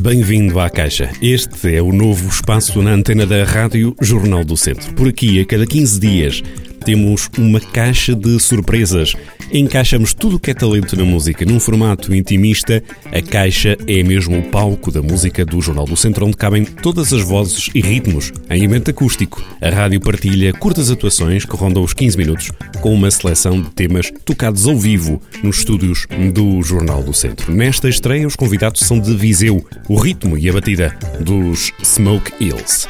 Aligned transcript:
Bem-vindo 0.00 0.60
à 0.60 0.70
Caixa. 0.70 1.10
Este 1.20 1.76
é 1.76 1.82
o 1.82 1.92
novo 1.92 2.28
espaço 2.28 2.80
na 2.80 2.92
antena 2.92 3.26
da 3.26 3.44
Rádio 3.44 3.94
Jornal 4.00 4.44
do 4.44 4.56
Centro. 4.56 4.94
Por 4.94 5.08
aqui, 5.08 5.40
a 5.40 5.44
cada 5.44 5.66
15 5.66 6.00
dias, 6.00 6.42
temos 6.86 7.28
uma 7.36 7.58
caixa 7.58 8.14
de 8.14 8.38
surpresas. 8.38 9.12
Encaixamos 9.52 10.14
tudo 10.14 10.36
o 10.36 10.38
que 10.38 10.52
é 10.52 10.54
talento 10.54 10.96
na 10.96 11.04
música 11.04 11.44
num 11.44 11.58
formato 11.58 12.14
intimista. 12.14 12.80
A 13.12 13.20
caixa 13.20 13.76
é 13.88 14.04
mesmo 14.04 14.38
o 14.38 14.42
palco 14.50 14.92
da 14.92 15.02
música 15.02 15.44
do 15.44 15.60
Jornal 15.60 15.84
do 15.84 15.96
Centro, 15.96 16.24
onde 16.24 16.36
cabem 16.36 16.64
todas 16.64 17.12
as 17.12 17.22
vozes 17.22 17.68
e 17.74 17.80
ritmos 17.80 18.32
em 18.48 18.64
ambiente 18.64 18.90
acústico. 18.90 19.42
A 19.60 19.68
rádio 19.68 20.00
partilha 20.00 20.52
curtas 20.52 20.88
atuações 20.88 21.44
que 21.44 21.56
rondam 21.56 21.82
os 21.82 21.92
15 21.92 22.16
minutos, 22.16 22.52
com 22.80 22.94
uma 22.94 23.10
seleção 23.10 23.60
de 23.60 23.70
temas 23.70 24.12
tocados 24.24 24.68
ao 24.68 24.78
vivo 24.78 25.20
nos 25.42 25.58
estúdios 25.58 26.06
do 26.32 26.62
Jornal 26.62 27.02
do 27.02 27.12
Centro. 27.12 27.52
Nesta 27.52 27.88
estreia, 27.88 28.28
os 28.28 28.36
convidados 28.36 28.82
são 28.82 29.00
de 29.00 29.12
Viseu, 29.16 29.66
o 29.88 29.96
ritmo 29.96 30.38
e 30.38 30.48
a 30.48 30.52
batida 30.52 30.96
dos 31.18 31.72
Smoke 31.82 32.32
Hills. 32.40 32.86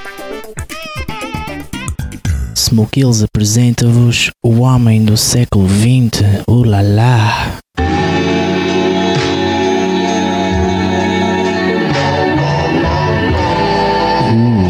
Smoke 2.67 2.99
Hills 2.99 3.23
apresenta-vos 3.23 4.33
o 4.45 4.63
homem 4.63 5.05
do 5.05 5.17
século 5.17 5.69
XX, 5.69 6.43
ulala. 6.49 7.61
Uh. 14.33 14.67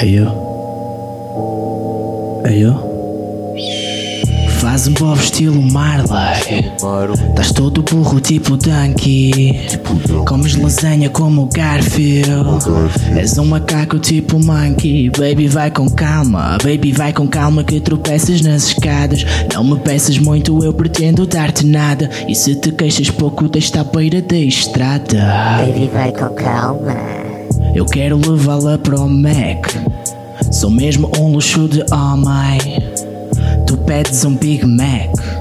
Aí 0.00 0.18
Aí 2.44 2.89
Faz 4.60 4.86
um 4.86 4.92
pobre 4.92 5.24
estilo 5.24 5.62
Marley 5.62 6.70
Estás 7.30 7.50
todo 7.50 7.82
burro 7.82 8.20
tipo 8.20 8.58
Dunky 8.58 9.58
Comes 10.26 10.54
lasanha 10.54 11.08
como 11.08 11.46
Garfield. 11.46 12.62
És 13.16 13.38
um 13.38 13.46
macaco 13.46 13.98
tipo 13.98 14.38
Monkey. 14.38 15.10
Baby 15.10 15.48
vai 15.48 15.70
com 15.70 15.88
calma. 15.88 16.58
Baby 16.62 16.92
vai 16.92 17.10
com 17.10 17.26
calma 17.26 17.64
que 17.64 17.80
tropeças 17.80 18.42
nas 18.42 18.64
escadas. 18.64 19.24
Não 19.52 19.64
me 19.64 19.78
peças 19.78 20.18
muito 20.18 20.62
eu 20.62 20.74
pretendo 20.74 21.26
dar-te 21.26 21.64
nada. 21.64 22.10
E 22.28 22.34
se 22.34 22.54
te 22.54 22.70
queixas 22.70 23.10
pouco 23.10 23.48
deixa 23.48 23.80
a 23.80 23.84
beira 23.84 24.20
da 24.20 24.36
estrada. 24.36 25.16
Baby 25.58 25.90
vai 25.92 26.12
com 26.12 26.28
calma. 26.34 26.94
Eu 27.74 27.86
quero 27.86 28.18
levá-la 28.18 28.76
para 28.76 29.00
o 29.00 29.08
Mac. 29.08 29.74
Sou 30.52 30.70
mesmo 30.70 31.10
um 31.18 31.32
luxo 31.32 31.66
de 31.66 31.82
homem 31.92 32.99
Tu 33.70 33.76
pedes 33.76 34.24
um 34.24 34.34
Big 34.34 34.64
Mac. 34.64 35.39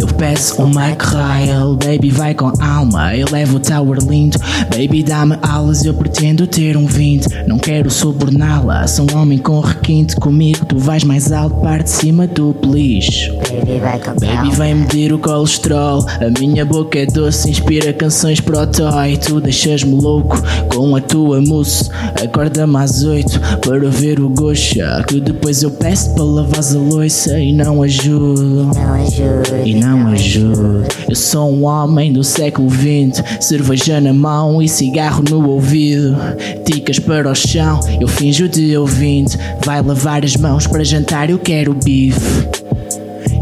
Eu 0.00 0.06
peço 0.06 0.62
um 0.62 0.70
McRail, 0.70 1.76
baby 1.76 2.08
vai 2.08 2.32
com 2.32 2.50
alma. 2.58 3.14
Eu 3.14 3.26
levo 3.30 3.58
o 3.58 3.60
Tower 3.60 3.98
lindo, 3.98 4.38
baby 4.70 5.02
dá-me 5.02 5.36
alas. 5.42 5.84
Eu 5.84 5.92
pretendo 5.92 6.46
ter 6.46 6.74
um 6.74 6.86
20, 6.86 7.46
não 7.46 7.58
quero 7.58 7.90
suborná-la. 7.90 8.86
Sou 8.86 9.06
um 9.12 9.18
homem 9.18 9.36
com 9.36 9.60
requinte, 9.60 10.16
comigo 10.16 10.64
tu 10.64 10.78
vais 10.78 11.04
mais 11.04 11.30
alto, 11.30 11.56
parte 11.56 11.84
de 11.84 11.90
cima 11.90 12.26
do 12.26 12.54
please. 12.54 13.30
Baby 13.50 13.78
vai 13.78 13.98
com 13.98 14.12
Baby 14.12 14.50
vem 14.56 14.74
medir 14.76 15.12
o 15.12 15.18
colesterol. 15.18 16.06
A 16.08 16.40
minha 16.40 16.64
boca 16.64 16.98
é 16.98 17.04
doce, 17.04 17.50
inspira 17.50 17.92
canções 17.92 18.40
pro 18.40 18.66
toy. 18.66 19.18
Tu 19.18 19.38
deixas-me 19.38 19.94
louco 20.00 20.40
com 20.74 20.96
a 20.96 21.00
tua 21.02 21.42
mousse. 21.42 21.90
Acorda-me 22.24 22.76
às 22.78 23.04
oito 23.04 23.38
para 23.60 23.90
ver 23.90 24.18
o 24.18 24.30
goxa. 24.30 25.04
Que 25.06 25.20
depois 25.20 25.62
eu 25.62 25.70
peço 25.70 26.14
para 26.14 26.24
lavar 26.24 26.60
a 26.60 26.78
louça 26.78 27.38
e 27.38 27.52
não 27.52 27.82
ajudo. 27.82 28.70
Não 28.74 28.94
ajuda 28.94 29.62
E 29.66 29.74
não 29.74 29.89
ajudo. 30.08 30.84
Eu 31.08 31.16
sou 31.16 31.52
um 31.52 31.64
homem 31.64 32.12
do 32.12 32.22
século 32.22 32.68
XX. 32.70 33.22
Cerveja 33.40 34.00
na 34.00 34.12
mão 34.12 34.62
e 34.62 34.68
cigarro 34.68 35.22
no 35.28 35.48
ouvido. 35.48 36.16
Ticas 36.64 36.98
para 36.98 37.30
o 37.30 37.34
chão, 37.34 37.80
eu 38.00 38.08
finjo 38.08 38.48
de 38.48 38.76
ouvinte. 38.76 39.38
Vai 39.64 39.82
lavar 39.82 40.24
as 40.24 40.36
mãos 40.36 40.66
para 40.66 40.84
jantar, 40.84 41.30
eu 41.30 41.38
quero 41.38 41.74
bife. 41.74 42.48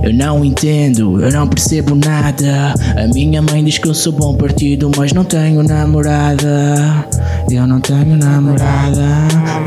Eu 0.02 0.14
não 0.14 0.44
entendo, 0.44 1.20
eu 1.22 1.30
não 1.32 1.46
percebo 1.46 1.94
nada. 1.94 2.74
A 2.96 3.06
minha 3.08 3.42
mãe 3.42 3.64
diz 3.64 3.78
que 3.78 3.88
eu 3.88 3.94
sou 3.94 4.12
bom 4.12 4.34
partido, 4.34 4.90
mas 4.96 5.12
não 5.12 5.24
tenho 5.24 5.62
namorada. 5.62 7.06
Eu 7.50 7.66
não 7.66 7.80
tenho 7.80 8.16
namorada. 8.16 9.04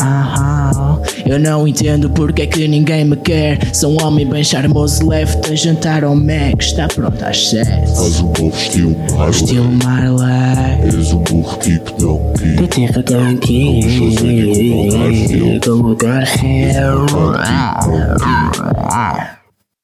Aham. 0.02 0.91
Eu 1.26 1.40
não 1.40 1.68
entendo 1.68 2.10
porque 2.10 2.44
é 2.44 2.48
que 2.48 2.68
ninguém 2.68 3.06
me 3.06 3.16
quer. 3.16 3.74
Sou 3.74 3.94
um 3.94 4.04
homem 4.04 4.28
bem 4.28 4.44
charmoso, 4.44 5.08
leve-te 5.08 5.52
a 5.52 5.56
jantar 5.56 6.04
ao 6.04 6.16
Mac. 6.16 6.60
Está 6.60 6.88
pronto 6.88 7.24
às 7.24 7.50
sete. 7.50 7.70
Faz 7.70 8.20
um 8.20 8.28
novo 8.28 8.50
estilo 8.56 8.96
Marley 9.12 9.32
Estilo 9.32 9.72
Marley. 9.84 10.86
És 10.86 11.14
um 11.14 11.20
burro 11.20 11.58
tipo 11.60 11.92
Donkey 11.94 12.56
Do 12.56 12.68
tipo 12.68 13.04
Donkey. 13.04 13.82
Vamos 13.82 14.16
fazer 14.16 14.52
tipo 14.54 14.92
Garfield 14.92 15.60
Como 15.68 15.96
Garfield. 15.96 17.12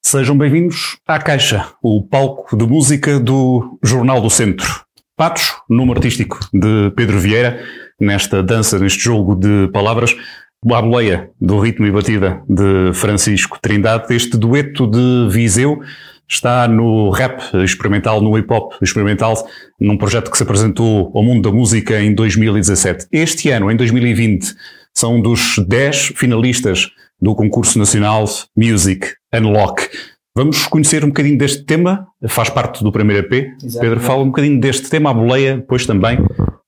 Sejam 0.04 0.38
bem-vindos 0.38 0.98
à 1.06 1.20
Caixa, 1.20 1.66
o 1.84 2.02
palco 2.02 2.56
de 2.56 2.66
música 2.66 3.20
do 3.20 3.78
Jornal 3.84 4.22
do 4.22 4.30
Centro. 4.30 4.86
Patos, 5.18 5.54
nome 5.70 5.92
artístico 5.92 6.40
de 6.54 6.92
Pedro 6.96 7.20
Vieira, 7.20 7.60
nesta 8.00 8.42
dança, 8.42 8.80
neste 8.80 9.04
jogo 9.04 9.36
de 9.36 9.68
palavras, 9.74 10.16
a 10.66 10.81
boleia 10.81 11.29
do 11.40 11.59
ritmo 11.59 11.85
e 11.85 11.91
batida 11.91 12.41
de 12.50 12.91
Francisco 12.94 13.59
Trindade. 13.62 14.13
Este 14.13 14.38
dueto 14.38 14.88
de 14.88 15.28
Viseu 15.29 15.79
está 16.28 16.68
no 16.68 17.09
rap 17.09 17.41
experimental, 17.63 18.22
no 18.22 18.38
hip 18.38 18.51
hop 18.51 18.73
experimental, 18.81 19.47
num 19.79 19.97
projeto 19.97 20.29
que 20.29 20.38
se 20.38 20.44
apresentou 20.44 21.12
ao 21.16 21.23
mundo 21.23 21.50
da 21.50 21.56
música 21.56 22.01
em 22.01 22.13
2017. 22.13 23.07
Este 23.12 23.50
ano, 23.50 23.72
em 23.72 23.75
2020, 23.75 24.53
são 24.94 25.16
um 25.16 25.22
dos 25.22 25.57
10 25.59 26.13
finalistas 26.16 26.89
do 27.22 27.34
concurso 27.35 27.79
nacional 27.79 28.25
Music 28.56 29.07
Unlock. 29.34 29.88
Vamos 30.35 30.68
conhecer 30.68 31.03
um 31.03 31.07
bocadinho 31.07 31.38
deste 31.38 31.63
tema, 31.63 32.07
faz 32.28 32.50
parte 32.50 32.84
do 32.84 32.91
primeiro 32.91 33.25
EP. 33.25 33.53
Pedro, 33.79 34.00
fala 34.00 34.22
um 34.22 34.28
bocadinho 34.28 34.59
deste 34.59 34.89
tema, 34.89 35.12
a 35.12 35.13
boleia, 35.13 35.57
depois 35.57 35.85
também 35.85 36.19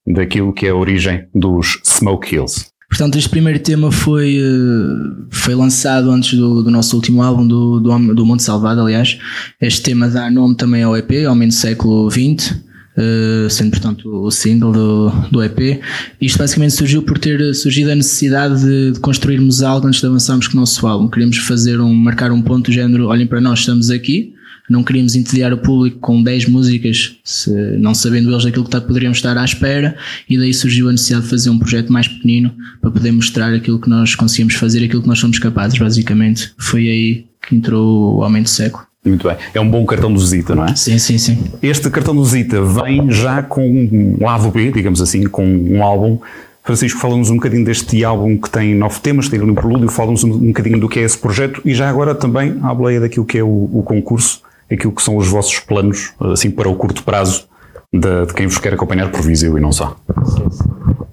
daquilo 0.07 0.53
que 0.53 0.65
é 0.65 0.69
a 0.69 0.75
origem 0.75 1.27
dos 1.35 1.79
Smoke 1.83 2.33
Hills. 2.33 2.71
Portanto, 2.89 3.17
este 3.17 3.29
primeiro 3.29 3.59
tema 3.59 3.91
foi, 3.91 4.37
eh, 4.37 5.25
foi 5.29 5.53
lançado 5.53 6.09
antes 6.09 6.37
do, 6.37 6.63
do 6.63 6.71
nosso 6.71 6.95
último 6.95 7.21
álbum, 7.21 7.47
do, 7.47 7.79
do, 7.79 8.15
do 8.15 8.25
Monte 8.25 8.41
Salvado, 8.41 8.81
aliás. 8.81 9.17
Este 9.61 9.83
tema 9.83 10.07
dá 10.07 10.29
nome 10.31 10.55
também 10.55 10.81
ao 10.81 10.97
EP, 10.97 11.11
Homem 11.29 11.47
do 11.47 11.53
Século 11.53 12.09
XX, 12.09 12.55
eh, 12.97 13.47
sendo, 13.47 13.69
portanto, 13.69 14.09
o 14.09 14.31
single 14.31 14.71
do, 14.71 15.09
do 15.31 15.43
EP. 15.43 15.79
Isto 16.19 16.39
basicamente 16.39 16.73
surgiu 16.73 17.03
por 17.03 17.19
ter 17.19 17.53
surgido 17.53 17.91
a 17.91 17.95
necessidade 17.95 18.59
de, 18.59 18.91
de 18.93 18.99
construirmos 18.99 19.61
algo 19.61 19.87
antes 19.87 20.01
de 20.01 20.07
avançarmos 20.07 20.47
com 20.47 20.57
o 20.57 20.59
nosso 20.59 20.85
álbum. 20.87 21.07
Queríamos 21.07 21.37
fazer 21.37 21.79
um, 21.79 21.93
marcar 21.93 22.31
um 22.31 22.41
ponto 22.41 22.65
do 22.65 22.73
género, 22.73 23.07
olhem 23.07 23.27
para 23.27 23.39
nós, 23.39 23.59
estamos 23.59 23.91
aqui. 23.91 24.33
Não 24.69 24.83
queríamos 24.83 25.15
entediar 25.15 25.51
o 25.53 25.57
público 25.57 25.99
com 25.99 26.21
10 26.21 26.47
músicas, 26.47 27.17
se- 27.23 27.51
não 27.77 27.93
sabendo 27.95 28.29
eles 28.31 28.43
daquilo 28.45 28.65
que 28.65 28.71
tá- 28.71 28.81
poderíamos 28.81 29.17
estar 29.17 29.37
à 29.37 29.43
espera, 29.43 29.95
e 30.29 30.37
daí 30.37 30.53
surgiu 30.53 30.89
a 30.89 30.91
necessidade 30.91 31.23
de 31.25 31.29
fazer 31.29 31.49
um 31.49 31.57
projeto 31.59 31.91
mais 31.91 32.07
pequenino 32.07 32.53
para 32.81 32.91
poder 32.91 33.11
mostrar 33.11 33.53
aquilo 33.53 33.79
que 33.79 33.89
nós 33.89 34.15
conseguimos 34.15 34.53
fazer, 34.55 34.83
aquilo 34.83 35.01
que 35.01 35.07
nós 35.07 35.19
somos 35.19 35.39
capazes, 35.39 35.77
basicamente. 35.79 36.53
Foi 36.57 36.87
aí 36.87 37.25
que 37.47 37.55
entrou 37.55 38.19
o 38.23 38.29
do 38.29 38.47
Século. 38.49 38.83
Muito 39.05 39.27
bem. 39.27 39.37
É 39.53 39.59
um 39.61 39.69
bom 39.69 39.85
cartão 39.85 40.11
do 40.13 40.19
Zita, 40.19 40.53
não 40.53 40.65
é? 40.65 40.75
Sim, 40.75 40.99
sim, 40.99 41.17
sim. 41.17 41.37
Este 41.63 41.89
cartão 41.89 42.13
do 42.15 42.23
Zita 42.25 42.61
vem 42.61 43.09
já 43.09 43.41
com 43.41 43.65
um 43.65 44.17
lado 44.23 44.51
B, 44.51 44.71
digamos 44.71 45.01
assim, 45.01 45.23
com 45.23 45.45
um 45.47 45.81
álbum. 45.81 46.19
Francisco, 46.63 46.99
fala-nos 46.99 47.29
um 47.29 47.35
bocadinho 47.35 47.63
deste 47.65 48.03
álbum 48.03 48.37
que 48.37 48.49
tem 48.49 48.75
nove 48.75 48.99
temas, 48.99 49.27
tem 49.29 49.41
um 49.41 49.55
prelúdio, 49.55 49.87
fala-nos 49.89 50.23
um, 50.23 50.33
um 50.33 50.47
bocadinho 50.47 50.79
do 50.79 50.87
que 50.89 50.99
é 50.99 51.03
esse 51.03 51.17
projeto 51.17 51.61
e 51.65 51.73
já 51.73 51.89
agora 51.89 52.13
também 52.13 52.57
à 52.61 52.73
boleia 52.73 52.99
daquilo 52.99 53.25
que 53.25 53.37
é 53.37 53.43
o, 53.43 53.47
o 53.73 53.81
concurso, 53.83 54.41
aquilo 54.71 54.93
que 54.93 55.01
são 55.01 55.17
os 55.17 55.27
vossos 55.27 55.59
planos, 55.59 56.13
assim, 56.19 56.51
para 56.51 56.69
o 56.69 56.75
curto 56.75 57.03
prazo 57.03 57.47
de, 57.91 58.25
de 58.27 58.33
quem 58.33 58.47
vos 58.47 58.57
quer 58.57 58.73
acompanhar 58.73 59.11
por 59.11 59.21
Viseu 59.21 59.57
e 59.57 59.61
não 59.61 59.71
só. 59.71 59.95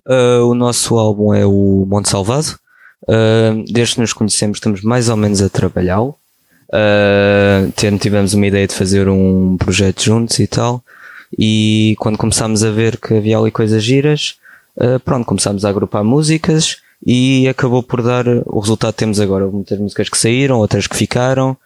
Uh, 0.06 0.46
o 0.46 0.54
nosso 0.54 0.96
álbum 0.96 1.34
é 1.34 1.44
o 1.44 1.84
Monte 1.88 2.08
Salvado. 2.08 2.58
Uh, 3.02 3.64
desde 3.70 3.94
que 3.94 4.00
nos 4.00 4.12
conhecemos, 4.12 4.58
estamos 4.58 4.82
mais 4.82 5.08
ou 5.08 5.16
menos 5.16 5.40
a 5.42 5.48
trabalhá-lo. 5.48 6.14
Uh, 6.68 7.98
tivemos 7.98 8.34
uma 8.34 8.46
ideia 8.46 8.66
de 8.66 8.74
fazer 8.74 9.08
um 9.08 9.56
projeto 9.56 10.02
juntos 10.02 10.38
e 10.38 10.46
tal. 10.46 10.82
E 11.38 11.96
quando 11.98 12.18
começámos 12.18 12.62
a 12.62 12.70
ver 12.70 12.98
que 12.98 13.14
havia 13.14 13.38
ali 13.38 13.50
coisas 13.50 13.82
giras, 13.82 14.36
uh, 14.76 15.00
pronto, 15.00 15.24
começámos 15.24 15.64
a 15.64 15.68
agrupar 15.68 16.04
músicas 16.04 16.78
e 17.04 17.46
acabou 17.48 17.82
por 17.82 18.02
dar 18.02 18.26
o 18.46 18.60
resultado 18.60 18.92
que 18.92 18.98
temos 18.98 19.20
agora. 19.20 19.46
Muitas 19.46 19.78
músicas 19.78 20.08
que 20.08 20.18
saíram, 20.18 20.58
outras 20.58 20.86
que 20.86 20.96
ficaram. 20.96 21.56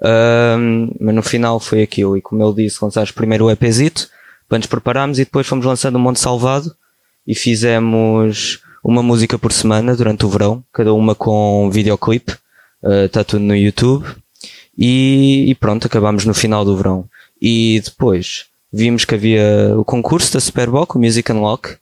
Uh, 0.00 0.96
mas 0.98 1.14
no 1.14 1.22
final 1.22 1.60
foi 1.60 1.82
aquilo. 1.82 2.16
E 2.16 2.22
como 2.22 2.42
ele 2.42 2.64
disse, 2.64 2.78
lançámos 2.82 3.10
primeiro 3.10 3.46
o 3.46 3.50
EPzito 3.50 4.08
para 4.48 4.58
nos 4.58 4.66
prepararmos 4.66 5.18
e 5.18 5.24
depois 5.24 5.46
fomos 5.46 5.64
lançando 5.64 5.96
o 5.96 5.98
Monte 5.98 6.20
Salvado 6.20 6.74
e 7.26 7.34
fizemos 7.34 8.60
uma 8.82 9.02
música 9.02 9.38
por 9.38 9.52
semana 9.52 9.94
durante 9.94 10.24
o 10.24 10.28
verão, 10.28 10.64
cada 10.72 10.92
uma 10.94 11.14
com 11.14 11.70
videoclipe, 11.70 12.34
está 13.04 13.22
tudo 13.22 13.44
no 13.44 13.54
YouTube. 13.54 14.06
E, 14.76 15.44
e 15.50 15.54
pronto, 15.54 15.86
acabámos 15.86 16.24
no 16.24 16.32
final 16.32 16.64
do 16.64 16.74
verão. 16.74 17.04
E 17.40 17.82
depois 17.84 18.46
vimos 18.72 19.04
que 19.04 19.14
havia 19.14 19.74
o 19.76 19.84
concurso 19.84 20.32
da 20.32 20.40
Superboc, 20.40 20.94
o 20.94 20.98
Music 20.98 21.30
Unlock, 21.30 21.72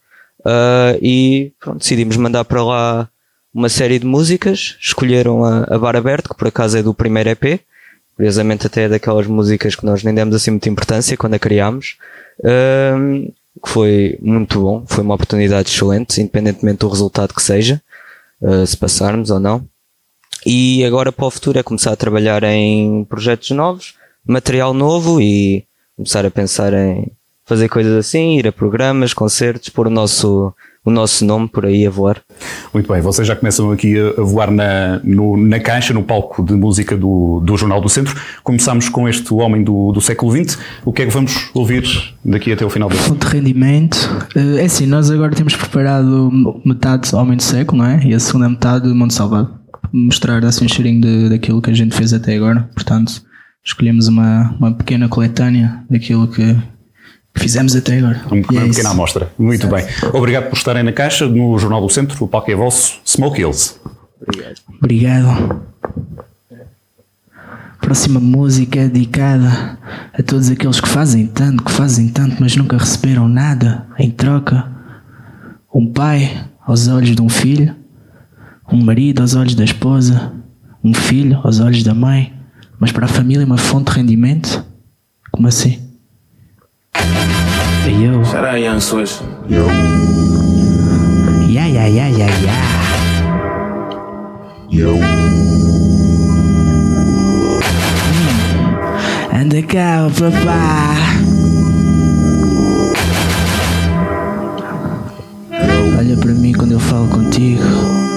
uh, 0.41 0.99
e 1.00 1.53
pronto, 1.61 1.79
decidimos 1.79 2.17
mandar 2.17 2.44
para 2.44 2.65
lá 2.65 3.09
uma 3.55 3.69
série 3.69 3.99
de 3.99 4.06
músicas. 4.06 4.76
Escolheram 4.81 5.44
a, 5.44 5.65
a 5.65 5.79
Bar 5.79 5.97
Aberto, 5.97 6.31
que 6.31 6.37
por 6.37 6.49
acaso 6.49 6.76
é 6.76 6.82
do 6.82 6.93
primeiro 6.93 7.31
EP. 7.31 7.61
Curiosamente 8.19 8.67
até 8.67 8.82
é 8.82 8.88
daquelas 8.88 9.29
músicas 9.29 9.76
que 9.76 9.87
nós 9.87 10.03
nem 10.03 10.12
demos 10.12 10.35
assim 10.35 10.50
muita 10.50 10.69
importância 10.69 11.17
quando 11.17 11.35
a 11.35 11.38
criámos. 11.38 11.97
Uh, 12.41 13.32
que 13.62 13.69
foi 13.69 14.19
muito 14.20 14.61
bom, 14.61 14.85
foi 14.88 15.05
uma 15.05 15.15
oportunidade 15.15 15.70
excelente, 15.70 16.20
independentemente 16.20 16.79
do 16.79 16.88
resultado 16.88 17.32
que 17.32 17.41
seja, 17.41 17.81
uh, 18.43 18.67
se 18.67 18.76
passarmos 18.76 19.31
ou 19.31 19.38
não. 19.38 19.65
E 20.44 20.85
agora 20.85 21.12
para 21.12 21.26
o 21.26 21.31
futuro 21.31 21.61
é 21.61 21.62
começar 21.62 21.93
a 21.93 21.97
trabalhar 21.97 22.43
em 22.43 23.05
projetos 23.05 23.50
novos, 23.50 23.94
material 24.26 24.75
novo 24.75 25.20
e 25.20 25.65
começar 25.97 26.26
a 26.26 26.31
pensar 26.31 26.73
em 26.73 27.06
fazer 27.44 27.69
coisas 27.69 27.97
assim, 27.97 28.37
ir 28.37 28.49
a 28.49 28.53
programas, 28.53 29.15
concertos, 29.15 29.69
pôr 29.69 29.87
o 29.87 29.91
nosso, 29.91 30.53
o 30.85 30.91
nosso 30.91 31.25
nome 31.25 31.49
por 31.49 31.67
aí 31.67 31.87
a 31.87 31.91
voar. 31.91 32.21
Muito 32.73 32.91
bem, 32.91 33.01
vocês 33.01 33.27
já 33.27 33.35
começam 33.35 33.71
aqui 33.71 33.99
a, 33.99 34.21
a 34.21 34.25
voar 34.25 34.51
na, 34.51 35.01
no, 35.05 35.37
na 35.37 35.61
caixa, 35.61 35.93
no 35.93 36.03
palco 36.03 36.43
de 36.45 36.55
música 36.55 36.97
do, 36.97 37.41
do 37.41 37.57
Jornal 37.57 37.81
do 37.81 37.89
Centro. 37.89 38.15
Começamos 38.43 38.89
com 38.89 39.09
este 39.09 39.33
homem 39.35 39.63
do, 39.63 39.93
do 39.93 40.01
século 40.01 40.33
XX. 40.33 40.59
O 40.85 40.93
que 40.93 41.03
é 41.03 41.07
que 41.07 41.13
vamos 41.13 41.51
ouvir 41.55 41.85
daqui 42.25 42.53
até 42.53 42.65
o 42.65 42.71
final 42.71 42.89
do 42.89 42.97
de 42.97 43.27
rendimento. 43.27 43.97
Eh, 44.35 44.63
É 44.63 44.65
assim, 44.65 44.87
nós 44.87 45.11
agora 45.11 45.35
temos 45.35 45.55
preparado 45.57 46.31
metade 46.65 47.15
Homem 47.15 47.37
do 47.37 47.43
Século, 47.43 47.79
não 47.83 47.87
é? 47.87 48.05
E 48.05 48.15
a 48.15 48.21
segunda 48.21 48.49
metade 48.49 48.89
Monte 48.89 49.15
Salvado. 49.15 49.59
Mostrar 49.93 50.45
assim 50.45 50.65
um 50.65 50.69
cheirinho 50.69 51.01
de, 51.01 51.29
daquilo 51.31 51.63
que 51.63 51.71
a 51.71 51.75
gente 51.75 51.95
fez 51.97 52.13
até 52.13 52.35
agora. 52.35 52.69
Portanto, 52.75 53.23
escolhemos 53.65 54.09
uma, 54.09 54.55
uma 54.59 54.73
pequena 54.73 55.09
coletânea 55.09 55.83
daquilo 55.89 56.29
que 56.29 56.57
fizemos 57.35 57.75
até 57.75 57.99
agora. 57.99 58.21
Uma 58.31 58.37
E 58.37 58.57
é 58.59 58.69
pequena 58.69 58.91
amostra. 58.91 59.31
Muito 59.39 59.67
bem. 59.69 59.85
Obrigado 60.13 60.49
por 60.49 60.57
estarem 60.57 60.83
na 60.83 60.93
caixa, 60.93 61.27
no 61.27 61.59
Jornal 61.59 61.81
do 61.81 61.89
Centro. 61.89 62.25
O 62.25 62.29
palco 62.29 62.51
é 62.51 62.55
vosso. 62.55 63.01
Smoke 63.05 63.41
Hills. 63.41 63.77
Obrigado. 64.81 65.63
Próxima 67.81 68.21
música 68.21 68.81
é 68.81 68.89
dedicada 68.89 69.79
a 70.13 70.23
todos 70.23 70.51
aqueles 70.51 70.81
que 70.81 70.89
fazem 70.89 71.27
tanto, 71.27 71.65
que 71.65 71.73
fazem 71.73 72.09
tanto, 72.09 72.37
mas 72.39 72.55
nunca 72.55 72.77
receberam 72.77 73.29
nada 73.29 73.87
em 73.99 74.11
troca. 74.11 74.67
Um 75.73 75.91
pai 75.91 76.45
aos 76.67 76.89
olhos 76.89 77.15
de 77.15 77.23
um 77.23 77.29
filho, 77.29 77.75
um 78.71 78.85
marido 78.85 79.23
aos 79.23 79.35
olhos 79.35 79.55
da 79.55 79.65
esposa, 79.65 80.33
um 80.85 80.93
filho 80.93 81.41
aos 81.43 81.61
olhos 81.61 81.83
da 81.83 81.95
mãe, 81.95 82.35
mas 82.79 82.93
para 82.93 83.07
a 83.07 83.09
família 83.09 83.47
uma 83.47 83.57
fonte 83.57 83.91
de 83.91 83.97
rendimento? 83.97 84.65
Como 85.31 85.49
assim? 85.49 85.88
E 87.87 88.05
eu? 88.05 88.25
Shout 88.25 88.45
out 88.45 88.59
Young 88.59 88.81
Swish. 88.81 89.21
Ya, 91.49 91.67
ya, 91.67 91.87
ya, 91.89 92.09
ya, 92.09 92.27
ya. 92.27 92.59
Yo, 94.71 94.99
Anda 99.33 99.62
cá, 99.62 100.06
ó 100.06 100.11
papá. 100.11 100.95
Olha 105.99 106.17
para 106.17 106.35
mim 106.35 106.53
quando 106.53 106.73
eu 106.73 106.81
falo 106.81 107.09
contigo. 107.09 108.07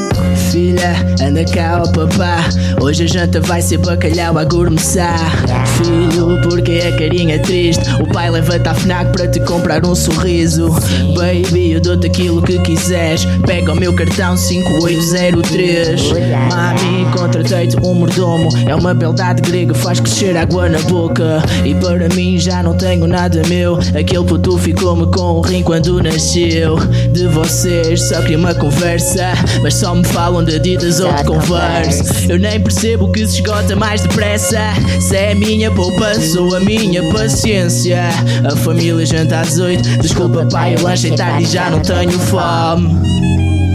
Filha, 0.51 0.93
anda 1.25 1.45
cá, 1.45 1.81
ó 1.81 1.87
papá. 1.93 2.43
Hoje 2.81 3.05
a 3.05 3.07
janta 3.07 3.39
vai 3.39 3.61
ser 3.61 3.77
bacalhau 3.77 4.37
a 4.37 4.43
gourmetar. 4.43 5.31
Filho, 5.77 6.41
porque 6.41 6.81
a 6.85 6.91
carinha 6.97 7.39
triste. 7.39 7.81
O 8.01 8.07
pai 8.11 8.29
levanta 8.29 8.71
a 8.71 8.75
FNAC 8.75 9.13
para 9.13 9.29
te 9.29 9.39
comprar 9.39 9.85
um 9.85 9.95
sorriso. 9.95 10.69
Baby, 11.15 11.71
eu 11.71 11.79
dou-te 11.79 12.07
aquilo 12.07 12.41
que 12.41 12.59
quiseres. 12.59 13.23
Pega 13.45 13.71
o 13.71 13.75
meu 13.77 13.95
cartão 13.95 14.35
5803. 14.35 16.01
Mami, 16.49 17.05
contratei-te 17.17 17.77
um 17.77 17.93
mordomo. 17.93 18.49
É 18.67 18.75
uma 18.75 18.93
beldade 18.93 19.41
grega, 19.41 19.73
faz 19.73 20.01
crescer 20.01 20.35
água 20.35 20.67
na 20.67 20.79
boca. 20.79 21.41
E 21.63 21.73
para 21.75 22.09
mim 22.09 22.37
já 22.37 22.61
não 22.61 22.75
tenho 22.75 23.07
nada 23.07 23.41
meu. 23.47 23.79
Aquele 23.97 24.25
puto 24.25 24.57
ficou-me 24.57 25.05
com 25.13 25.37
o 25.37 25.41
rim 25.41 25.63
quando 25.63 26.03
nasceu. 26.03 26.75
De 27.13 27.27
vocês 27.27 28.01
só 28.09 28.21
queria 28.21 28.37
uma 28.37 28.53
conversa. 28.53 29.31
Mas 29.61 29.75
só 29.75 29.95
me 29.95 30.03
falam 30.03 30.40
de 30.43 30.59
ditas 30.59 30.99
ou 30.99 31.11
de 31.13 31.23
converse. 31.23 32.29
Eu 32.29 32.39
nem 32.39 32.59
percebo 32.59 33.05
o 33.05 33.11
que 33.11 33.25
se 33.27 33.41
esgota 33.41 33.75
mais 33.75 34.01
depressa. 34.01 34.59
Se 34.99 35.15
é 35.15 35.31
a 35.31 35.35
minha 35.35 35.71
poupança 35.71 36.39
ou 36.39 36.55
a 36.55 36.59
minha 36.59 37.03
paciência. 37.11 38.09
A 38.43 38.55
família 38.55 39.05
janta 39.05 39.39
às 39.39 39.57
oito. 39.59 39.83
Desculpa, 39.99 40.45
pai, 40.51 40.75
eu 40.75 40.83
lanche 40.83 41.11
tarde 41.15 41.43
e 41.43 41.47
já 41.47 41.69
não 41.69 41.79
tenho 41.79 42.11
fome. 42.11 42.97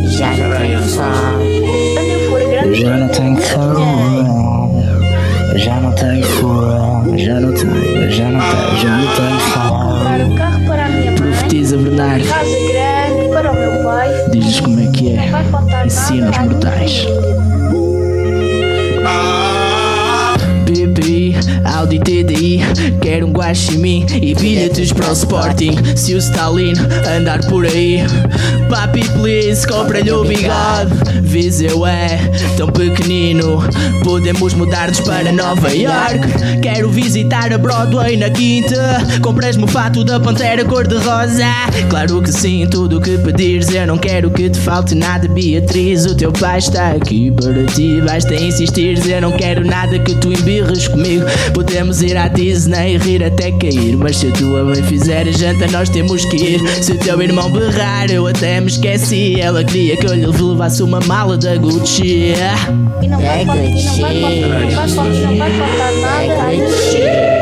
Já 0.08 0.30
não 0.30 0.56
tenho 0.56 0.82
fome. 0.82 1.66
Já 2.74 2.96
não 2.96 3.08
tenho 3.08 3.36
fome. 3.36 4.66
Já 5.58 5.80
não 5.80 5.92
tenho 5.92 6.26
fome. 6.26 6.76
Já 7.18 7.40
não 7.40 7.52
tenho, 7.52 8.10
já 8.10 8.30
não 8.30 8.40
tenho, 8.40 8.76
já 8.82 8.98
não 8.98 9.14
tenho 9.14 9.40
fome. 9.40 11.16
Profetiza, 11.16 11.76
Bernardo. 11.78 12.24
Diz-nos 14.36 14.60
como 14.60 14.80
é 14.80 14.86
que 14.88 15.16
é. 15.16 15.30
Vai 15.30 15.44
faltar 15.44 15.86
Ensina 15.86 16.28
os 16.28 16.36
nada 16.36 16.36
à 16.36 16.42
minha 16.42 16.52
mortais. 16.52 17.06
BPI, 20.66 21.36
Audi 21.64 21.98
TDI, 21.98 22.60
quero 23.00 23.28
um 23.28 23.32
guaxinim 23.32 24.04
e 24.20 24.34
bilhetes 24.34 24.92
para 24.92 25.08
o 25.08 25.12
Sporting. 25.14 25.72
Se 25.96 26.14
o 26.14 26.18
Stalin 26.18 26.74
andar 27.16 27.40
por 27.46 27.64
aí, 27.64 28.00
papi 28.68 29.08
please, 29.10 29.66
compra-lhe 29.66 30.12
o 30.12 30.22
bigode. 30.22 30.92
Viseu 31.26 31.86
é 31.86 32.18
tão 32.56 32.68
pequenino, 32.68 33.62
podemos 34.02 34.54
mudar-nos 34.54 35.00
para 35.00 35.32
Nova 35.32 35.74
York. 35.74 36.60
Quero 36.62 36.88
visitar 36.88 37.52
a 37.52 37.58
Broadway 37.58 38.16
na 38.16 38.30
quinta, 38.30 38.98
compras-me 39.20 39.64
o 39.64 39.66
fato 39.66 40.04
da 40.04 40.18
pantera 40.18 40.64
cor-de-rosa. 40.64 41.44
Claro 41.90 42.22
que 42.22 42.32
sim, 42.32 42.66
tudo 42.70 42.98
o 42.98 43.00
que 43.00 43.18
pedires, 43.18 43.68
eu 43.74 43.86
não 43.86 43.98
quero 43.98 44.30
que 44.30 44.48
te 44.48 44.58
falte 44.58 44.94
nada, 44.94 45.28
Beatriz. 45.28 46.06
O 46.06 46.14
teu 46.14 46.32
pai 46.32 46.58
está 46.58 46.92
aqui 46.92 47.30
para 47.30 47.64
ti, 47.66 48.00
basta 48.04 48.34
insistir. 48.34 48.98
Eu 49.06 49.20
não 49.20 49.32
quero 49.32 49.64
nada 49.64 49.98
que 49.98 50.14
tu 50.14 50.32
embirres 50.32 50.88
comigo. 50.88 51.24
Podemos 51.52 52.02
ir 52.02 52.16
à 52.16 52.28
Disney 52.28 52.94
e 52.94 52.98
rir 52.98 53.24
até 53.24 53.50
cair. 53.52 53.96
Mas 53.96 54.16
se 54.18 54.28
a 54.28 54.32
tua 54.32 54.64
mãe 54.64 54.82
fizer 54.84 55.28
a 55.28 55.32
janta, 55.32 55.66
nós 55.68 55.88
temos 55.88 56.24
que 56.24 56.36
ir. 56.36 56.60
Se 56.82 56.92
o 56.92 56.98
teu 56.98 57.20
irmão 57.20 57.50
berrar, 57.50 58.10
eu 58.10 58.26
até 58.26 58.60
me 58.60 58.68
esqueci. 58.68 59.40
Ela 59.40 59.64
queria 59.64 59.96
que 59.96 60.06
eu 60.06 60.14
lhe 60.14 60.26
levasse 60.26 60.82
uma 60.82 61.00
mala 61.16 61.38
da 61.38 61.56
Gucci. 61.56 62.34
E 63.00 63.08
não 63.08 63.18
vai 63.18 63.40
É 63.40 63.46
faltar, 63.46 64.12
e 64.12 64.20
não 64.20 65.36
vai 65.38 65.50
faltar, 65.50 65.90
faltar 65.90 65.92
nada 66.02 66.42
minha 66.44 66.68
família. 66.68 67.32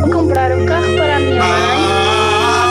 Vou 0.00 0.10
comprar 0.10 0.50
um 0.58 0.66
carro 0.66 0.96
para 0.96 1.16
a 1.16 1.20
minha 1.20 1.44
mãe, 1.44 1.78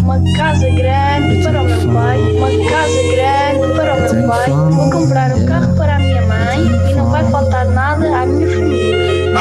uma 0.04 0.20
casa 0.36 0.70
grande 0.70 1.42
para 1.42 1.62
o 1.62 1.66
meu 1.66 1.94
pai, 1.94 2.20
uma 2.20 2.50
casa 2.70 3.01
grande 3.16 3.68
para 3.77 3.96
o 3.96 3.98
meu 4.13 4.27
pai. 4.27 4.50
Vou 4.50 4.89
comprar 4.92 5.34
um 5.34 5.46
carro 5.46 5.75
para 5.77 5.96
a 5.96 6.00
minha 6.00 6.22
mãe 6.24 6.92
e 6.92 6.96
não 6.96 7.10
vai 7.10 7.32
faltar 7.32 7.66
nada 7.68 8.24
à 8.24 8.25
minha 8.25 8.48
família. 8.50 9.34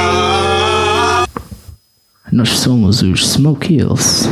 Nós 2.31 2.51
somos 2.51 3.03
os 3.03 3.33
Smoke 3.33 3.75
Hills. 3.75 4.29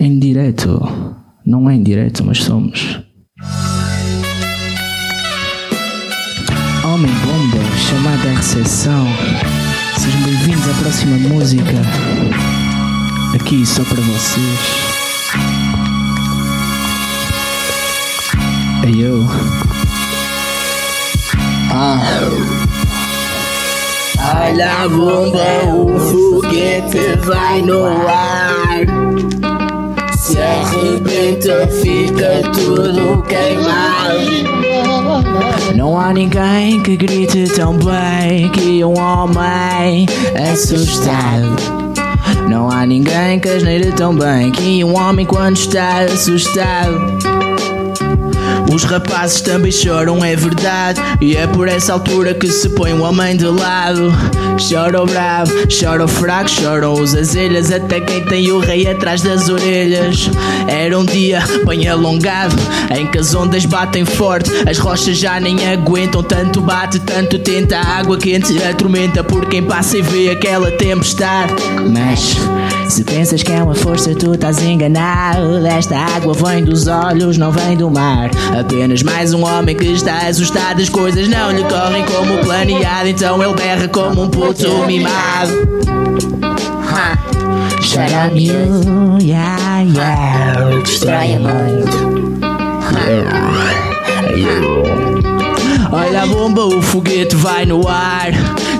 Em 0.00 0.18
direto. 0.18 1.21
Não 1.44 1.68
é 1.68 1.74
em 1.74 1.82
direto, 1.82 2.24
mas 2.24 2.38
somos. 2.38 3.00
Homem 6.84 7.10
Bomba, 7.10 7.76
chamada 7.76 8.30
à 8.30 8.36
recepção. 8.36 9.06
Sejam 9.98 10.22
bem-vindos 10.22 10.68
à 10.68 10.74
próxima 10.74 11.16
música. 11.16 11.82
Aqui 13.34 13.66
só 13.66 13.82
para 13.82 14.00
vocês. 14.00 14.60
Hey 18.84 19.02
eu. 19.02 19.26
Ah. 21.72 22.00
Olha 24.44 24.84
a 24.84 24.88
bomba, 24.88 25.74
o 25.74 25.98
foguete 25.98 27.16
vai 27.24 27.62
no 27.62 27.84
ar. 27.84 29.01
Se 30.32 30.40
arrebenta, 30.40 31.68
fica 31.68 32.40
tudo 32.54 33.22
queimado. 33.24 34.30
Não 35.76 36.00
há 36.00 36.10
ninguém 36.14 36.82
que 36.82 36.96
grite 36.96 37.44
tão 37.54 37.76
bem 37.76 38.48
que 38.48 38.82
um 38.82 38.98
homem 38.98 40.06
assustado. 40.50 41.54
Não 42.48 42.70
há 42.70 42.86
ninguém 42.86 43.38
que 43.40 43.50
asneire 43.50 43.92
tão 43.92 44.16
bem 44.16 44.50
que 44.52 44.82
um 44.82 44.96
homem 44.98 45.26
quando 45.26 45.56
está 45.58 46.00
assustado. 46.00 47.31
Os 48.72 48.84
rapazes 48.84 49.42
também 49.42 49.70
choram, 49.70 50.24
é 50.24 50.34
verdade. 50.34 51.00
E 51.20 51.36
é 51.36 51.46
por 51.46 51.68
essa 51.68 51.92
altura 51.92 52.32
que 52.32 52.48
se 52.48 52.70
põe 52.70 52.92
o 52.92 53.02
homem 53.02 53.36
de 53.36 53.44
lado. 53.44 54.10
Chora 54.70 55.02
o 55.02 55.06
bravo, 55.06 55.52
chora 55.68 56.08
fraco, 56.08 56.48
choram 56.48 56.94
os 56.94 57.14
azelhas. 57.14 57.70
Até 57.70 58.00
quem 58.00 58.24
tem 58.24 58.50
o 58.50 58.60
rei 58.60 58.86
atrás 58.88 59.20
das 59.20 59.48
orelhas. 59.48 60.30
Era 60.66 60.98
um 60.98 61.04
dia 61.04 61.42
bem 61.66 61.86
alongado, 61.86 62.56
em 62.96 63.06
que 63.06 63.18
as 63.18 63.34
ondas 63.34 63.66
batem 63.66 64.04
forte. 64.04 64.50
As 64.68 64.78
rochas 64.78 65.18
já 65.18 65.38
nem 65.38 65.66
aguentam, 65.70 66.22
tanto 66.22 66.60
bate, 66.62 66.98
tanto 67.00 67.38
tenta. 67.38 67.76
A 67.76 67.98
água 67.98 68.16
quente 68.16 68.62
atormenta 68.62 69.22
por 69.22 69.46
quem 69.46 69.62
passa 69.62 69.98
e 69.98 70.02
vê 70.02 70.30
aquela 70.30 70.70
tempestade. 70.70 71.52
Mas. 71.92 72.36
Se 72.88 73.04
pensas 73.04 73.42
que 73.42 73.50
é 73.50 73.62
uma 73.62 73.74
força, 73.74 74.14
tu 74.14 74.34
estás 74.34 74.62
enganado. 74.62 75.64
Esta 75.66 75.96
água 75.96 76.34
vem 76.34 76.62
dos 76.62 76.86
olhos, 76.86 77.38
não 77.38 77.50
vem 77.50 77.76
do 77.76 77.90
mar. 77.90 78.30
Apenas 78.62 79.02
mais 79.02 79.34
um 79.34 79.44
homem 79.44 79.74
que 79.74 79.86
está 79.86 80.28
assustado. 80.28 80.80
As 80.80 80.88
coisas 80.88 81.26
não 81.26 81.50
lhe 81.50 81.64
correm 81.64 82.04
como 82.06 82.38
planeado. 82.44 83.08
Então 83.08 83.42
ele 83.42 83.54
berra 83.54 83.88
como 83.88 84.22
um 84.22 84.30
puto 84.30 84.86
mimado. 84.86 85.50
Shut 87.82 88.12
up, 88.14 88.38
You, 88.38 89.18
yeah, 89.20 89.80
yeah. 89.82 90.80
Destrói 90.84 91.34
a 91.34 91.40
muito. 91.40 92.22
Olha 95.92 96.22
a 96.22 96.26
bomba, 96.26 96.64
o 96.64 96.80
foguete 96.80 97.36
vai 97.36 97.66
no 97.66 97.86
ar. 97.86 98.30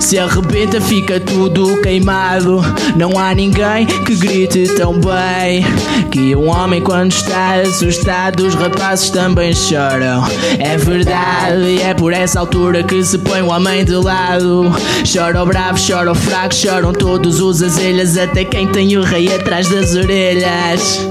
Se 0.00 0.19
arrebenta, 0.19 0.81
fica 0.81 1.21
tudo 1.21 1.78
queimado. 1.83 2.62
Não 2.97 3.19
há 3.19 3.35
ninguém 3.35 3.85
que 3.85 4.16
grite 4.16 4.66
tão 4.76 4.95
bem. 4.95 5.62
Que 6.11 6.35
um 6.35 6.49
homem, 6.49 6.81
quando 6.81 7.12
está 7.12 7.57
assustado, 7.57 8.47
os 8.47 8.54
rapazes 8.54 9.11
também 9.11 9.54
choram. 9.54 10.25
É 10.59 10.78
verdade, 10.78 11.83
é 11.83 11.92
por 11.92 12.14
essa 12.14 12.40
altura 12.40 12.83
que 12.83 13.04
se 13.04 13.19
põe 13.19 13.42
o 13.42 13.50
homem 13.50 13.85
de 13.85 13.95
lado. 13.95 14.73
Chora 15.12 15.42
o 15.42 15.47
bravo, 15.47 15.78
chora 15.78 16.12
o 16.12 16.14
fraco, 16.14 16.54
choram 16.54 16.95
todos 16.95 17.40
os 17.40 17.62
azelhas. 17.62 18.16
Até 18.16 18.42
quem 18.42 18.66
tem 18.69 18.97
o 18.97 19.02
rei 19.02 19.35
atrás 19.35 19.69
das 19.69 19.95
orelhas. 19.95 21.07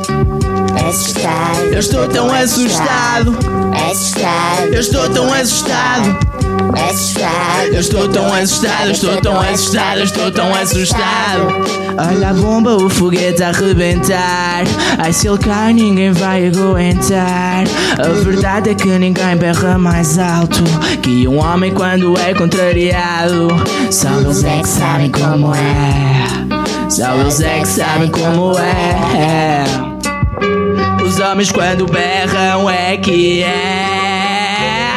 Assustado. 0.88 1.60
Eu 1.72 1.80
estou 1.80 2.08
tão 2.08 2.34
assustado. 2.34 3.38
Assustado. 3.90 4.74
Eu 4.74 4.80
estou 4.80 5.10
tão 5.10 5.34
assustado. 5.34 6.20
Assustado. 6.90 7.68
Eu 7.72 7.80
estou 7.80 8.08
tão 8.10 8.34
assustado, 8.34 8.92
estou 8.92 9.22
tão 9.22 9.40
assustado, 9.40 10.00
estou 10.02 10.32
tão 10.32 10.54
assustado. 10.54 11.48
Olha 11.98 12.30
a 12.30 12.34
bomba, 12.34 12.76
o 12.76 12.90
foguete 12.90 13.44
a 13.44 13.50
arrebentar. 13.50 14.64
Ai, 14.98 15.14
se 15.14 15.28
ele 15.28 15.38
cai, 15.38 15.74
ninguém 15.74 16.12
vai 16.12 16.48
aguentar. 16.48 17.64
A 18.00 18.08
verdade 18.24 18.72
é 18.72 18.76
que 18.76 18.88
ninguém 18.88 19.36
berra 19.38 19.78
mais 19.78 20.18
alto 20.18 20.64
que 21.02 21.28
um 21.28 21.40
homem 21.40 21.74
quando 21.74 22.18
é 22.18 22.34
contrariado. 22.34 23.50
Só 23.92 24.10
eles 24.20 24.44
é 24.44 24.60
que 24.62 24.68
sabem 24.68 25.12
como 25.12 25.54
é. 25.54 26.90
Só 26.90 27.14
eles 27.20 27.40
é 27.42 27.60
que 27.60 27.68
sabem 27.68 28.10
como 28.10 28.58
é. 28.58 29.91
Os 31.12 31.20
homens 31.20 31.52
quando 31.52 31.86
berram 31.88 32.70
é 32.70 32.96
que 32.96 33.44
é. 33.44 34.88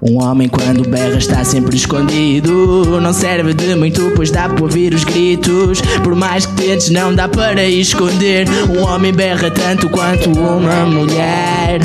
Um 0.00 0.22
homem 0.22 0.48
quando 0.48 0.88
berra 0.88 1.18
está 1.18 1.42
sempre 1.42 1.76
escondido. 1.76 3.00
Não 3.00 3.12
serve 3.12 3.52
de 3.52 3.74
muito, 3.74 4.12
pois 4.14 4.30
dá 4.30 4.48
para 4.48 4.62
ouvir 4.62 4.94
os 4.94 5.02
gritos. 5.02 5.80
Por 6.04 6.14
mais 6.14 6.46
que 6.46 6.52
tentes, 6.54 6.90
não 6.90 7.12
dá 7.12 7.26
para 7.26 7.64
esconder. 7.64 8.46
Um 8.70 8.84
homem 8.84 9.12
berra 9.12 9.50
tanto 9.50 9.88
quanto 9.88 10.30
uma 10.30 10.86
mulher. 10.86 11.80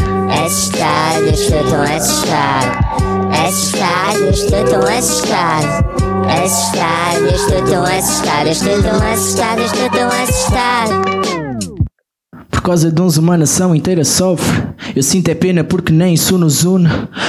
Assustado, 0.46 1.24
eu 1.24 1.32
estou 1.32 1.82
assustado. 1.82 2.86
Assustado, 3.48 4.20
eu 4.20 4.30
estou 4.30 4.88
assustado. 4.88 5.86
Assustado, 6.44 7.18
eu 7.18 7.36
estou 7.36 7.84
assustado. 7.84 8.48
Estou 8.48 9.02
assustado, 9.12 9.60
estou 9.60 10.06
assustado. 10.06 11.49
Por 12.60 12.64
causa 12.64 12.92
de 12.92 13.02
uns 13.02 13.16
uma 13.16 13.38
nação 13.38 13.74
inteira 13.74 14.04
sofre. 14.04 14.68
Eu 14.96 15.04
sinto 15.04 15.30
é 15.30 15.36
pena 15.36 15.64
porque 15.64 15.94
nem 15.94 16.14
isso 16.14 16.38
nos 16.38 16.64
une. 16.64 16.88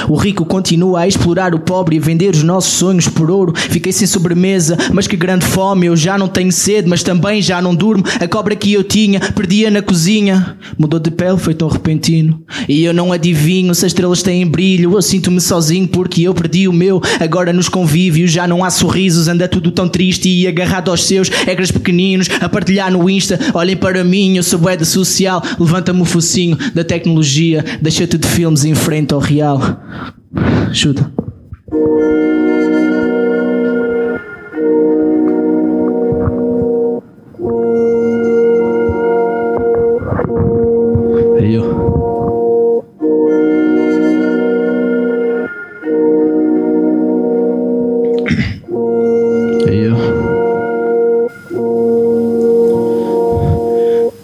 O 0.09 0.15
rico 0.15 0.45
continua 0.45 1.01
a 1.01 1.07
explorar 1.07 1.53
o 1.53 1.59
pobre 1.59 1.95
e 1.95 1.99
vender 1.99 2.33
os 2.33 2.43
nossos 2.43 2.73
sonhos 2.73 3.07
por 3.07 3.29
ouro. 3.29 3.53
Fiquei 3.55 3.91
sem 3.91 4.07
sobremesa, 4.07 4.77
mas 4.91 5.07
que 5.07 5.15
grande 5.15 5.45
fome. 5.45 5.87
Eu 5.87 5.95
já 5.95 6.17
não 6.17 6.27
tenho 6.27 6.51
sede, 6.51 6.89
mas 6.89 7.03
também 7.03 7.41
já 7.41 7.61
não 7.61 7.75
durmo. 7.75 8.03
A 8.19 8.27
cobra 8.27 8.55
que 8.55 8.73
eu 8.73 8.83
tinha, 8.83 9.19
perdia 9.19 9.69
na 9.69 9.81
cozinha. 9.81 10.57
Mudou 10.77 10.99
de 10.99 11.11
pele, 11.11 11.37
foi 11.37 11.53
tão 11.53 11.67
repentino. 11.67 12.41
E 12.67 12.83
eu 12.83 12.93
não 12.93 13.11
adivinho 13.11 13.73
se 13.75 13.85
as 13.85 13.91
estrelas 13.91 14.23
têm 14.23 14.45
brilho. 14.47 14.93
Eu 14.93 15.01
sinto-me 15.01 15.39
sozinho 15.39 15.87
porque 15.87 16.23
eu 16.23 16.33
perdi 16.33 16.67
o 16.67 16.73
meu. 16.73 17.01
Agora 17.19 17.53
nos 17.53 17.69
convívios 17.69 18.31
já 18.31 18.47
não 18.47 18.63
há 18.63 18.69
sorrisos. 18.69 19.27
Anda 19.27 19.47
tudo 19.47 19.71
tão 19.71 19.87
triste 19.87 20.29
e 20.29 20.47
agarrado 20.47 20.89
aos 20.89 21.03
seus. 21.03 21.29
Ecras 21.47 21.71
pequeninos 21.71 22.27
a 22.39 22.49
partilhar 22.49 22.91
no 22.91 23.09
Insta. 23.09 23.39
Olhem 23.53 23.75
para 23.75 24.03
mim, 24.03 24.37
eu 24.37 24.43
sou 24.43 24.59
da 24.59 24.85
social. 24.85 25.43
Levanta-me 25.59 26.01
o 26.01 26.05
focinho 26.05 26.57
da 26.73 26.83
tecnologia. 26.83 27.50
Deixa-te 27.81 28.17
de 28.17 28.27
filmes 28.27 28.63
em 28.63 28.75
frente 28.75 29.13
ao 29.13 29.19
real. 29.19 29.59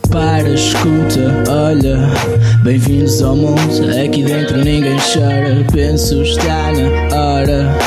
Para, 0.10 0.50
escuta, 0.50 1.44
olha. 1.50 2.47
Bem-vindos 2.64 3.22
ao 3.22 3.36
mundo. 3.36 3.60
Aqui 4.04 4.24
dentro 4.24 4.58
ninguém 4.58 4.98
chora. 4.98 5.66
Penso 5.72 6.22
está 6.24 6.72
na 6.72 7.16
hora. 7.16 7.78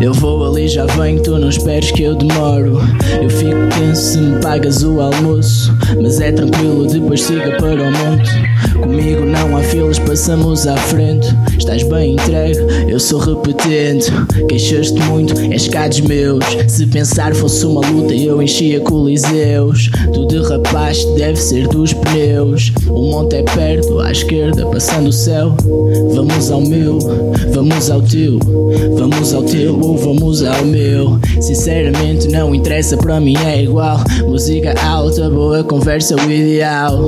Eu 0.00 0.12
vou 0.12 0.44
ali, 0.44 0.68
já 0.68 0.86
venho. 0.86 1.22
Tu 1.22 1.38
não 1.38 1.48
esperes 1.48 1.90
que 1.90 2.02
eu 2.02 2.14
demoro. 2.14 2.80
Eu 3.22 3.30
fico 3.30 3.58
tenso 3.78 4.02
se 4.02 4.18
me 4.18 4.40
pagas 4.40 4.82
o 4.82 5.00
almoço. 5.00 5.72
Mas 6.00 6.20
é 6.20 6.32
tranquilo, 6.32 6.86
depois 6.86 7.22
siga 7.22 7.56
para 7.56 7.82
o 7.82 7.92
monte. 7.92 8.30
Comigo 8.80 9.24
não 9.24 9.56
há 9.56 9.62
filas, 9.62 9.98
passamos 9.98 10.66
à 10.66 10.76
frente. 10.76 11.26
Estás 11.56 11.82
bem 11.84 12.14
entregue, 12.14 12.58
eu 12.88 12.98
sou 12.98 13.18
repetente. 13.20 14.10
Queixaste 14.48 14.98
muito, 15.04 15.38
és 15.52 15.68
cá 15.68 15.88
dos 15.88 16.00
meus. 16.00 16.44
Se 16.68 16.86
pensar 16.86 17.34
fosse 17.34 17.64
uma 17.64 17.80
luta, 17.80 18.14
eu 18.14 18.42
enchia 18.42 18.80
coliseus. 18.80 19.90
Tu 20.12 20.26
derrapaste, 20.26 21.06
deve 21.14 21.36
ser 21.36 21.68
dos 21.68 21.92
pneus. 21.92 22.72
O 22.88 23.10
monte 23.10 23.36
é 23.36 23.42
perto, 23.42 24.00
à 24.00 24.10
esquerda, 24.10 24.66
passando 24.66 25.08
o 25.08 25.12
céu. 25.12 25.56
Vamos 26.14 26.50
ao 26.50 26.60
meu, 26.60 26.98
vamos 27.52 27.90
ao 27.90 28.02
teu. 28.02 28.38
Vamos 28.96 29.32
ao 29.32 29.42
teu 29.42 29.73
vamos 29.96 30.42
ao 30.44 30.64
meu. 30.64 31.18
Sinceramente, 31.40 32.28
não 32.28 32.54
interessa, 32.54 32.96
para 32.96 33.20
mim 33.20 33.36
é 33.44 33.62
igual. 33.62 33.98
Música 34.26 34.74
alta, 34.82 35.28
boa 35.28 35.62
conversa, 35.64 36.16
o 36.16 36.30
ideal. 36.30 36.98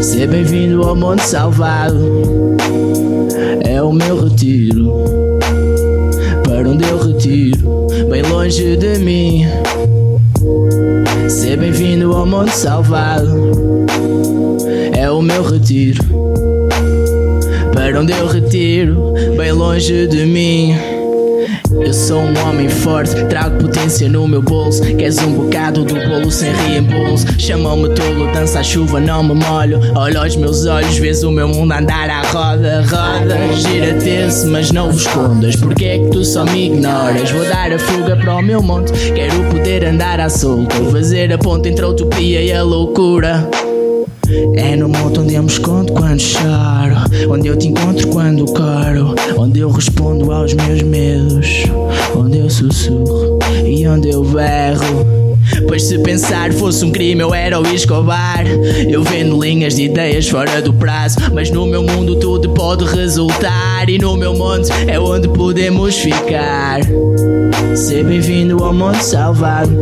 Seja 0.00 0.26
bem-vindo 0.26 0.82
ao 0.82 0.96
Monte 0.96 1.22
Salvado. 1.22 2.56
É 3.60 3.82
o 3.82 3.92
meu 3.92 4.24
retiro. 4.24 4.92
Para 6.44 6.68
onde 6.68 6.84
eu 6.84 6.98
retiro, 6.98 7.86
bem 8.08 8.22
longe 8.22 8.76
de 8.76 8.98
mim. 8.98 9.46
Seja 11.28 11.56
bem-vindo 11.56 12.12
ao 12.12 12.26
Monte 12.26 12.56
Salvado. 12.56 13.52
É 14.92 15.10
o 15.10 15.22
meu 15.22 15.42
retiro. 15.42 16.02
Para 17.72 18.00
onde 18.00 18.12
eu 18.12 18.26
retiro, 18.26 19.12
bem 19.36 19.52
longe 19.52 20.06
de 20.06 20.24
mim. 20.24 20.74
Eu 21.80 21.92
sou 21.92 22.20
um 22.20 22.48
homem 22.48 22.68
forte, 22.68 23.14
trago 23.26 23.58
potência 23.58 24.08
no 24.08 24.28
meu 24.28 24.42
bolso. 24.42 24.82
Queres 24.82 25.18
um 25.18 25.32
bocado 25.32 25.84
do 25.84 25.94
bolo 25.94 26.30
sem 26.30 26.52
reembolso? 26.52 27.26
Chamam-me 27.38 27.88
tolo, 27.90 28.32
dança 28.32 28.60
a 28.60 28.62
chuva, 28.62 29.00
não 29.00 29.22
me 29.22 29.34
molho. 29.34 29.80
Olha 29.94 30.20
aos 30.20 30.36
meus 30.36 30.66
olhos, 30.66 30.96
vês 30.98 31.22
o 31.22 31.30
meu 31.30 31.48
mundo 31.48 31.72
andar 31.72 32.10
à 32.10 32.22
roda, 32.22 32.82
roda. 32.82 33.36
Gira 33.56 33.94
tenso, 33.94 34.46
mas 34.48 34.70
não 34.70 34.90
vos 34.90 35.02
escondas. 35.02 35.56
Porque 35.56 35.84
é 35.84 35.98
que 35.98 36.10
tu 36.10 36.24
só 36.24 36.44
me 36.44 36.66
ignoras? 36.66 37.30
Vou 37.30 37.44
dar 37.44 37.72
a 37.72 37.78
fuga 37.78 38.16
para 38.16 38.36
o 38.36 38.42
meu 38.42 38.62
monte. 38.62 38.92
Quero 39.12 39.42
poder 39.50 39.84
andar 39.84 40.20
à 40.20 40.28
solta, 40.28 40.76
fazer 40.90 41.32
a 41.32 41.38
ponte 41.38 41.68
entre 41.68 41.84
a 41.84 41.88
utopia 41.88 42.42
e 42.42 42.52
a 42.52 42.62
loucura. 42.62 43.48
É 44.56 44.76
no 44.76 44.88
monte 44.88 45.20
onde 45.20 45.34
eu 45.34 45.42
me 45.42 45.48
escondo 45.48 45.92
quando 45.92 46.20
choro 46.20 46.96
Onde 47.28 47.48
eu 47.48 47.56
te 47.56 47.68
encontro 47.68 48.08
quando 48.08 48.44
coro 48.46 49.14
Onde 49.36 49.60
eu 49.60 49.70
respondo 49.70 50.30
aos 50.30 50.52
meus 50.54 50.82
medos 50.82 51.64
Onde 52.16 52.38
eu 52.38 52.50
sussurro 52.50 53.38
e 53.64 53.86
onde 53.86 54.10
eu 54.10 54.22
berro. 54.24 55.32
Pois 55.66 55.84
se 55.84 55.98
pensar 55.98 56.52
fosse 56.52 56.84
um 56.84 56.92
crime 56.92 57.22
eu 57.22 57.34
era 57.34 57.60
o 57.60 57.66
Escobar. 57.66 58.44
Eu 58.88 59.02
vendo 59.02 59.42
linhas 59.42 59.76
de 59.76 59.84
ideias 59.84 60.28
fora 60.28 60.60
do 60.62 60.72
prazo 60.72 61.18
Mas 61.32 61.50
no 61.50 61.66
meu 61.66 61.82
mundo 61.82 62.16
tudo 62.16 62.50
pode 62.50 62.84
resultar 62.84 63.88
E 63.88 63.98
no 63.98 64.16
meu 64.16 64.34
monte 64.34 64.70
é 64.86 64.98
onde 64.98 65.28
podemos 65.28 65.96
ficar. 65.96 66.80
Seja 67.74 68.04
bem-vindo 68.04 68.62
ao 68.62 68.72
Monte 68.72 69.04
Salvado 69.04 69.72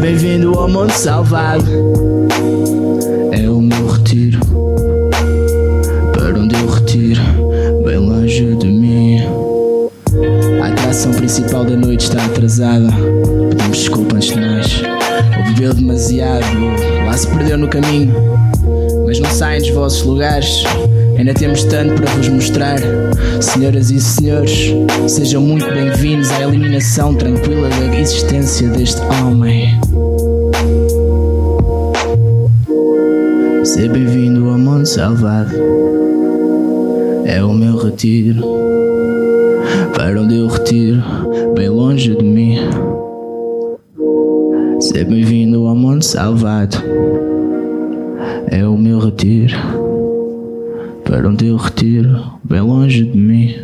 Bem-vindo 0.00 0.56
ao 0.56 0.68
Monte 0.68 0.92
Salvado. 0.92 1.68
É 3.32 3.50
o 3.50 3.60
meu 3.60 3.88
retiro. 3.88 4.38
Para 6.12 6.38
onde 6.38 6.54
eu 6.54 6.68
retiro 6.68 7.20
Bem 7.84 7.96
longe 7.96 8.54
de 8.54 8.66
mim. 8.66 9.18
A 10.62 10.68
atração 10.68 11.12
principal 11.12 11.64
da 11.64 11.76
noite 11.76 12.04
está 12.04 12.24
atrasada. 12.24 12.88
Pedimos 13.50 13.78
desculpa 13.78 14.14
antes 14.14 14.28
de 14.28 14.40
nós 14.40 14.82
Ou 15.36 15.44
bebeu 15.52 15.74
demasiado. 15.74 16.46
Lá 17.04 17.12
se 17.14 17.26
perdeu 17.26 17.58
no 17.58 17.66
caminho. 17.66 18.14
Mas 19.04 19.18
não 19.18 19.30
saem 19.30 19.60
dos 19.60 19.70
vossos 19.70 20.02
lugares. 20.04 20.62
Ainda 21.18 21.34
temos 21.34 21.64
tanto 21.64 21.94
para 21.94 22.12
vos 22.12 22.28
mostrar. 22.28 22.78
Senhoras 23.40 23.90
e 23.90 23.98
senhores 24.00 24.72
Sejam 25.08 25.42
muito 25.42 25.66
bem-vindos 25.72 26.30
à 26.30 26.42
eliminação 26.42 27.14
tranquila 27.14 27.68
da 27.68 27.98
existência 27.98 28.68
deste 28.68 29.00
homem 29.00 29.76
Seja 33.78 33.92
bem-vindo 33.92 34.50
ao 34.50 34.58
mundo 34.58 34.84
salvado 34.86 35.54
É 37.24 37.40
o 37.44 37.52
meu 37.52 37.76
retiro. 37.76 38.42
Para 39.94 40.20
onde 40.20 40.36
eu 40.36 40.48
retiro? 40.48 41.00
Bem 41.54 41.68
longe 41.68 42.12
de 42.16 42.24
mim. 42.24 42.56
Seja 44.80 45.04
bem-vindo 45.04 45.64
ao 45.64 45.76
mundo 45.76 46.02
salvado 46.02 46.76
É 48.50 48.66
o 48.66 48.76
meu 48.76 48.98
retiro. 48.98 49.56
Para 51.04 51.28
onde 51.28 51.46
eu 51.46 51.56
retiro? 51.56 52.32
Bem 52.42 52.60
longe 52.60 53.04
de 53.04 53.16
mim 53.16 53.54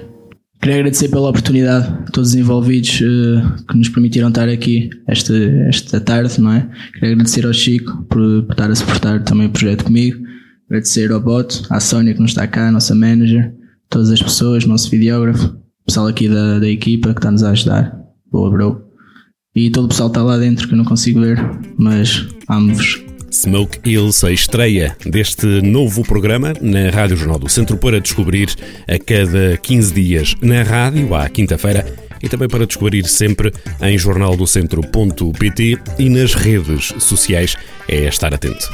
Queria 0.65 0.79
agradecer 0.79 1.11
pela 1.11 1.29
oportunidade 1.29 1.87
a 1.89 2.11
todos 2.11 2.31
os 2.31 2.35
envolvidos 2.35 2.99
eh, 3.03 3.63
que 3.69 3.77
nos 3.77 3.91
permitiram 3.91 4.31
estar 4.31 4.49
aqui 4.49 4.89
esta, 5.07 5.35
esta 5.69 6.01
tarde, 6.01 6.41
não 6.41 6.55
é? 6.55 6.67
Queria 6.95 7.13
agradecer 7.13 7.45
ao 7.45 7.53
Chico 7.53 8.03
por, 8.05 8.45
por 8.45 8.53
estar 8.53 8.71
a 8.71 8.75
suportar 8.75 9.23
também 9.25 9.47
o 9.47 9.51
projeto 9.51 9.85
comigo. 9.85 10.25
Agradecer 10.67 11.13
ao 11.13 11.21
Boto, 11.21 11.67
à 11.69 11.79
Sónia 11.81 12.15
que 12.15 12.19
não 12.19 12.25
está 12.25 12.47
cá, 12.47 12.69
a 12.69 12.73
nossa 12.73 12.95
manager, 12.95 13.55
todas 13.91 14.11
as 14.11 14.23
pessoas, 14.23 14.65
nosso 14.65 14.89
videógrafo, 14.89 15.49
o 15.49 15.85
pessoal 15.87 16.07
aqui 16.07 16.31
da, 16.31 16.59
da 16.59 16.69
equipa 16.71 17.13
que 17.13 17.19
está-nos 17.19 17.43
a 17.43 17.51
ajudar. 17.51 18.01
Boa, 18.33 18.51
bro. 18.51 18.87
E 19.55 19.69
todo 19.69 19.85
o 19.85 19.89
pessoal 19.89 20.09
que 20.09 20.19
está 20.19 20.23
lá 20.23 20.39
dentro 20.39 20.67
que 20.67 20.73
eu 20.73 20.79
não 20.79 20.87
consigo 20.87 21.21
ver, 21.21 21.39
mas 21.77 22.27
amo-vos. 22.49 23.05
Smoke 23.35 23.81
Hills, 23.85 24.25
a 24.25 24.31
estreia 24.31 24.97
deste 25.05 25.45
novo 25.61 26.05
programa 26.05 26.53
na 26.61 26.89
Rádio 26.91 27.17
Jornal 27.17 27.39
do 27.39 27.49
Centro 27.49 27.77
para 27.77 28.01
descobrir 28.01 28.55
a 28.87 28.97
cada 28.97 29.57
15 29.57 29.93
dias 29.93 30.37
na 30.41 30.63
rádio, 30.63 31.13
à 31.15 31.29
quinta-feira, 31.29 31.85
e 32.23 32.29
também 32.29 32.49
para 32.49 32.65
descobrir 32.65 33.05
sempre 33.07 33.53
em 33.83 33.99
jornaldocentro.pt 33.99 35.79
e 35.99 36.09
nas 36.09 36.35
redes 36.35 36.95
sociais. 37.01 37.57
É 37.89 38.05
estar 38.05 38.33
atento. 38.33 38.71